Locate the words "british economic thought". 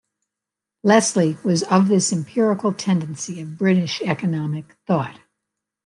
3.55-5.19